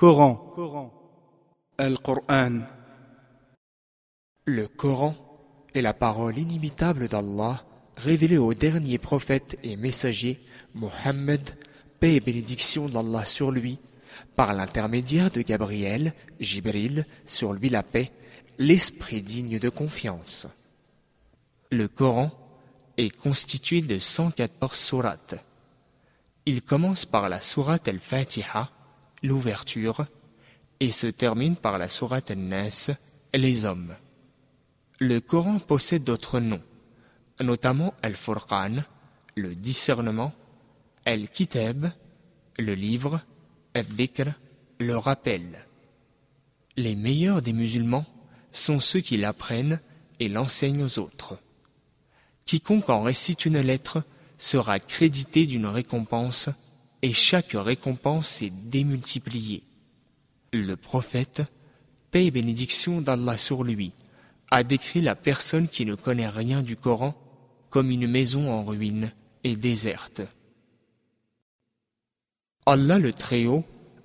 Coran, 0.00 0.90
Al-Qur'an. 1.76 2.60
Le 4.46 4.66
Coran 4.66 5.14
est 5.74 5.82
la 5.82 5.92
parole 5.92 6.38
inimitable 6.38 7.06
d'Allah 7.06 7.62
révélée 7.98 8.38
au 8.38 8.54
dernier 8.54 8.96
prophète 8.96 9.58
et 9.62 9.76
messager 9.76 10.42
Mohammed, 10.72 11.50
paix 11.98 12.14
et 12.14 12.20
bénédiction 12.20 12.88
d'Allah 12.88 13.26
sur 13.26 13.50
lui, 13.50 13.78
par 14.36 14.54
l'intermédiaire 14.54 15.30
de 15.30 15.42
Gabriel, 15.42 16.14
Jibril, 16.38 17.04
sur 17.26 17.52
lui 17.52 17.68
la 17.68 17.82
paix, 17.82 18.10
l'esprit 18.56 19.20
digne 19.20 19.58
de 19.58 19.68
confiance. 19.68 20.46
Le 21.70 21.88
Coran 21.88 22.30
est 22.96 23.14
constitué 23.14 23.82
de 23.82 23.98
114 23.98 24.78
sourates. 24.78 25.34
Il 26.46 26.62
commence 26.62 27.04
par 27.04 27.28
la 27.28 27.42
sourate 27.42 27.86
al-Fatiha, 27.86 28.70
l'ouverture, 29.22 30.06
et 30.80 30.90
se 30.90 31.06
termine 31.06 31.56
par 31.56 31.78
la 31.78 31.88
sourate 31.88 32.30
al-Nas, 32.30 32.90
les 33.34 33.64
hommes. 33.64 33.94
Le 34.98 35.20
Coran 35.20 35.58
possède 35.58 36.04
d'autres 36.04 36.40
noms, 36.40 36.62
notamment 37.40 37.94
Al-Furqan, 38.02 38.84
le 39.36 39.54
discernement, 39.54 40.32
Al-Kitab, 41.04 41.90
le 42.58 42.74
livre, 42.74 43.20
Al-Dhikr, 43.74 44.32
le 44.78 44.96
rappel. 44.96 45.66
Les 46.76 46.94
meilleurs 46.94 47.42
des 47.42 47.52
musulmans 47.52 48.06
sont 48.52 48.80
ceux 48.80 49.00
qui 49.00 49.16
l'apprennent 49.16 49.80
et 50.18 50.28
l'enseignent 50.28 50.84
aux 50.84 50.98
autres. 50.98 51.38
Quiconque 52.46 52.90
en 52.90 53.02
récite 53.02 53.46
une 53.46 53.60
lettre 53.60 54.02
sera 54.38 54.78
crédité 54.80 55.46
d'une 55.46 55.66
récompense, 55.66 56.48
et 57.02 57.12
chaque 57.12 57.52
récompense 57.54 58.42
est 58.42 58.50
démultipliée. 58.50 59.62
Le 60.52 60.74
prophète, 60.74 61.42
paix 62.10 62.26
et 62.26 62.30
bénédiction 62.30 63.00
d'Allah 63.00 63.36
sur 63.36 63.62
lui, 63.62 63.92
a 64.50 64.64
décrit 64.64 65.00
la 65.00 65.14
personne 65.14 65.68
qui 65.68 65.86
ne 65.86 65.94
connaît 65.94 66.28
rien 66.28 66.62
du 66.62 66.76
Coran 66.76 67.14
comme 67.70 67.90
une 67.90 68.08
maison 68.08 68.50
en 68.50 68.64
ruine 68.64 69.12
et 69.44 69.56
déserte. 69.56 70.22
Allah 72.66 72.98
le 72.98 73.12
Très-Haut 73.12 73.64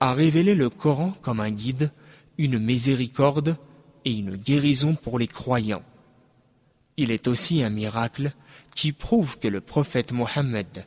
a 0.00 0.12
révélé 0.12 0.54
le 0.54 0.70
Coran 0.70 1.14
comme 1.22 1.40
un 1.40 1.50
guide, 1.50 1.90
une 2.38 2.58
miséricorde 2.58 3.56
et 4.04 4.12
une 4.12 4.36
guérison 4.36 4.94
pour 4.94 5.18
les 5.18 5.26
croyants. 5.26 5.82
Il 6.98 7.10
est 7.10 7.28
aussi 7.28 7.62
un 7.62 7.70
miracle 7.70 8.32
qui 8.74 8.92
prouve 8.92 9.38
que 9.38 9.48
le 9.48 9.60
prophète 9.60 10.12
Mohammed, 10.12 10.86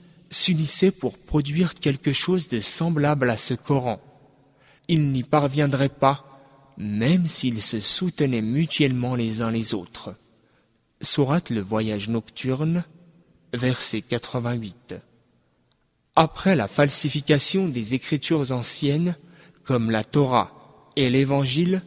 s'unissaient 0.41 0.91
pour 0.91 1.17
produire 1.17 1.75
quelque 1.75 2.13
chose 2.13 2.47
de 2.47 2.61
semblable 2.61 3.29
à 3.29 3.37
ce 3.37 3.53
Coran, 3.53 4.01
ils 4.87 5.11
n'y 5.11 5.23
parviendraient 5.23 5.89
pas, 5.89 6.25
même 6.77 7.27
s'ils 7.27 7.61
se 7.61 7.79
soutenaient 7.79 8.41
mutuellement 8.41 9.15
les 9.15 9.41
uns 9.41 9.51
les 9.51 9.73
autres. 9.73 10.15
Sourate 10.99 11.49
le 11.49 11.61
voyage 11.61 12.09
nocturne, 12.09 12.83
verset 13.53 14.01
88. 14.01 14.95
Après 16.15 16.55
la 16.55 16.67
falsification 16.67 17.67
des 17.67 17.93
écritures 17.93 18.51
anciennes, 18.51 19.15
comme 19.63 19.91
la 19.91 20.03
Torah 20.03 20.89
et 20.95 21.09
l'Évangile, 21.09 21.83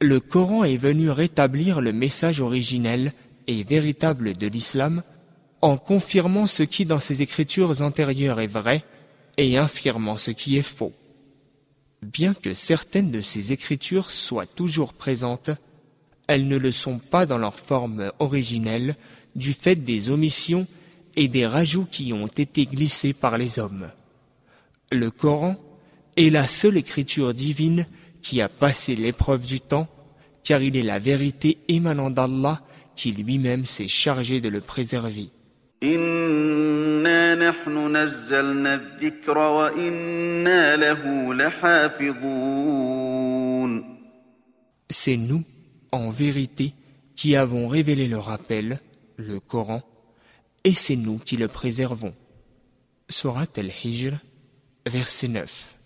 le 0.00 0.20
Coran 0.20 0.64
est 0.64 0.76
venu 0.76 1.10
rétablir 1.10 1.80
le 1.80 1.92
message 1.92 2.40
originel 2.40 3.12
et 3.46 3.64
véritable 3.64 4.36
de 4.36 4.46
l'islam 4.46 5.02
en 5.62 5.76
confirmant 5.76 6.46
ce 6.46 6.62
qui 6.62 6.84
dans 6.84 6.98
ses 6.98 7.22
écritures 7.22 7.82
antérieures 7.82 8.40
est 8.40 8.46
vrai 8.46 8.84
et 9.36 9.56
infirmant 9.56 10.16
ce 10.16 10.30
qui 10.30 10.56
est 10.56 10.62
faux. 10.62 10.92
Bien 12.02 12.34
que 12.34 12.54
certaines 12.54 13.10
de 13.10 13.20
ces 13.20 13.52
écritures 13.52 14.10
soient 14.10 14.46
toujours 14.46 14.92
présentes, 14.92 15.50
elles 16.26 16.46
ne 16.46 16.56
le 16.56 16.72
sont 16.72 16.98
pas 16.98 17.26
dans 17.26 17.38
leur 17.38 17.58
forme 17.58 18.10
originelle 18.18 18.96
du 19.34 19.52
fait 19.52 19.76
des 19.76 20.10
omissions 20.10 20.66
et 21.16 21.28
des 21.28 21.46
rajouts 21.46 21.86
qui 21.90 22.12
ont 22.12 22.26
été 22.26 22.66
glissés 22.66 23.12
par 23.12 23.38
les 23.38 23.58
hommes. 23.58 23.90
Le 24.92 25.10
Coran 25.10 25.56
est 26.16 26.30
la 26.30 26.46
seule 26.46 26.76
écriture 26.76 27.34
divine 27.34 27.86
qui 28.22 28.40
a 28.40 28.48
passé 28.48 28.94
l'épreuve 28.94 29.44
du 29.44 29.60
temps, 29.60 29.88
car 30.44 30.62
il 30.62 30.76
est 30.76 30.82
la 30.82 30.98
vérité 30.98 31.58
émanant 31.68 32.10
d'Allah 32.10 32.62
qui 32.94 33.12
lui-même 33.12 33.64
s'est 33.64 33.88
chargé 33.88 34.40
de 34.40 34.48
le 34.48 34.60
préserver. 34.60 35.30
C'est 44.88 45.16
nous, 45.16 45.44
en 45.92 46.10
vérité, 46.10 46.72
qui 47.14 47.36
avons 47.36 47.68
révélé 47.68 48.08
le 48.08 48.18
rappel, 48.18 48.80
le 49.16 49.38
Coran, 49.38 49.82
et 50.64 50.72
c'est 50.72 50.96
nous 50.96 51.18
qui 51.18 51.36
le 51.36 51.48
préservons. 51.48 52.14
Surat 53.08 53.46
al-Hijr, 53.56 54.18
verset 54.86 55.28
9. 55.28 55.76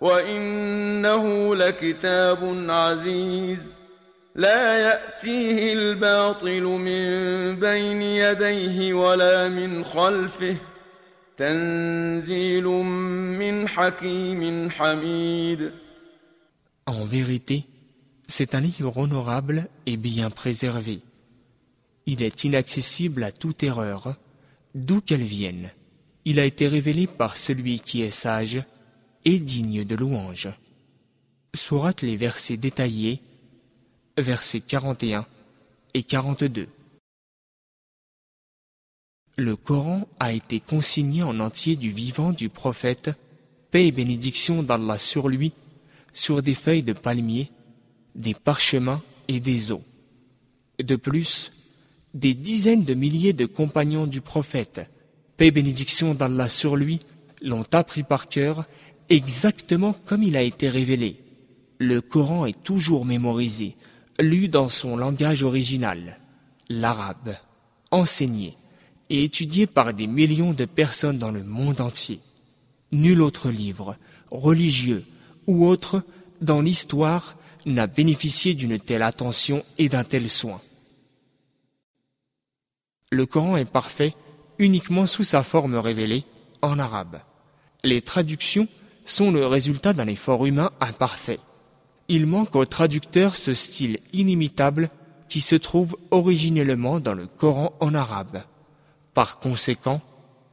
وإنه 0.00 1.54
لكتاب 1.56 2.70
عزيز 2.70 3.58
لا 4.34 4.78
يأتيه 4.78 5.72
الباطل 5.72 6.62
من 6.62 7.06
بين 7.60 8.02
يديه 8.02 8.94
ولا 8.94 9.48
من 9.48 9.84
خلفه 9.84 10.56
تنزيل 11.36 12.64
من 12.64 13.68
حكيم 13.68 14.70
حميد 14.70 15.72
En 16.86 17.04
vérité, 17.06 17.64
c'est 18.28 18.54
un 18.54 18.60
livre 18.60 18.98
honorable 18.98 19.68
et 19.86 19.96
bien 19.96 20.28
préservé. 20.28 21.00
Il 22.04 22.22
est 22.22 22.44
inaccessible 22.44 23.24
à 23.24 23.32
toute 23.32 23.62
erreur, 23.62 24.16
d'où 24.74 25.00
qu'elle 25.00 25.22
vienne. 25.22 25.70
Il 26.26 26.38
a 26.38 26.44
été 26.44 26.68
révélé 26.68 27.06
par 27.06 27.38
celui 27.38 27.80
qui 27.80 28.02
est 28.02 28.10
sage, 28.10 28.62
digne 29.37 29.83
de 29.83 29.95
louange. 29.95 30.49
Sourate 31.53 32.01
les 32.01 32.17
versets 32.17 32.57
détaillés, 32.57 33.21
versets 34.17 34.61
41 34.61 35.27
et 35.93 36.03
42. 36.03 36.67
Le 39.37 39.55
Coran 39.55 40.07
a 40.19 40.33
été 40.33 40.59
consigné 40.59 41.23
en 41.23 41.39
entier 41.39 41.75
du 41.75 41.91
vivant 41.91 42.31
du 42.31 42.49
prophète, 42.49 43.11
paix 43.71 43.87
et 43.87 43.91
bénédiction 43.91 44.63
d'Allah 44.63 44.99
sur 44.99 45.29
lui, 45.29 45.53
sur 46.13 46.41
des 46.41 46.53
feuilles 46.53 46.83
de 46.83 46.93
palmier, 46.93 47.51
des 48.15 48.33
parchemins 48.33 49.01
et 49.27 49.39
des 49.39 49.71
eaux. 49.71 49.83
De 50.83 50.95
plus, 50.95 51.51
des 52.13 52.33
dizaines 52.33 52.83
de 52.83 52.93
milliers 52.93 53.33
de 53.33 53.45
compagnons 53.45 54.07
du 54.07 54.21
prophète, 54.21 54.81
paix 55.37 55.47
et 55.47 55.51
bénédiction 55.51 56.13
d'Allah 56.13 56.49
sur 56.49 56.75
lui, 56.75 56.99
l'ont 57.41 57.65
appris 57.71 58.03
par 58.03 58.27
cœur 58.27 58.65
exactement 59.09 59.93
comme 60.05 60.23
il 60.23 60.37
a 60.37 60.41
été 60.41 60.69
révélé. 60.69 61.17
Le 61.79 62.01
Coran 62.01 62.45
est 62.45 62.63
toujours 62.63 63.05
mémorisé, 63.05 63.75
lu 64.19 64.47
dans 64.47 64.69
son 64.69 64.97
langage 64.97 65.43
original, 65.43 66.19
l'arabe, 66.69 67.35
enseigné 67.91 68.57
et 69.09 69.23
étudié 69.23 69.65
par 69.65 69.93
des 69.93 70.07
millions 70.07 70.53
de 70.53 70.65
personnes 70.65 71.17
dans 71.17 71.31
le 71.31 71.43
monde 71.43 71.81
entier. 71.81 72.19
Nul 72.91 73.21
autre 73.21 73.49
livre, 73.49 73.97
religieux 74.31 75.05
ou 75.47 75.65
autre, 75.65 76.03
dans 76.41 76.61
l'histoire 76.61 77.35
n'a 77.65 77.87
bénéficié 77.87 78.53
d'une 78.53 78.79
telle 78.79 79.03
attention 79.03 79.63
et 79.77 79.89
d'un 79.89 80.03
tel 80.03 80.29
soin. 80.29 80.61
Le 83.11 83.25
Coran 83.25 83.57
est 83.57 83.65
parfait 83.65 84.15
uniquement 84.59 85.07
sous 85.07 85.23
sa 85.23 85.43
forme 85.43 85.75
révélée 85.75 86.23
en 86.61 86.77
arabe. 86.77 87.21
Les 87.83 88.01
traductions 88.01 88.67
sont 89.11 89.31
le 89.31 89.45
résultat 89.47 89.93
d'un 89.93 90.07
effort 90.07 90.45
humain 90.45 90.71
imparfait. 90.79 91.39
Il 92.07 92.25
manque 92.25 92.55
au 92.55 92.65
traducteur 92.65 93.35
ce 93.35 93.53
style 93.53 93.99
inimitable 94.13 94.89
qui 95.27 95.41
se 95.41 95.55
trouve 95.55 95.95
originellement 96.11 96.99
dans 96.99 97.13
le 97.13 97.27
Coran 97.27 97.73
en 97.79 97.93
arabe. 97.93 98.43
Par 99.13 99.37
conséquent, 99.37 100.01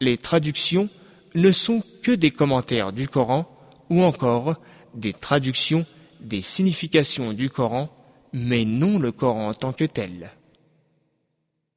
les 0.01 0.19
traductions 0.19 0.89
ne 1.35 1.51
sont 1.51 1.83
que 2.03 2.13
des 2.13 2.31
commentaires 2.31 2.93
du 2.93 3.09
Coran 3.09 3.47
ou 3.91 4.03
encore 4.03 4.57
des 4.95 5.13
traductions 5.13 5.85
des 6.21 6.43
significations 6.43 7.33
du 7.33 7.51
Coran, 7.51 7.89
mais 8.33 8.65
non 8.65 8.99
le 8.99 9.13
Coran 9.13 9.49
en 9.49 9.55
tant 9.55 9.73
que 9.73 9.85
tel. 9.85 10.31